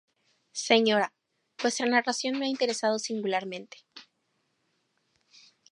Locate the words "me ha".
2.39-2.49